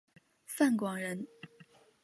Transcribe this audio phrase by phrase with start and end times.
[0.47, 1.27] 范广人。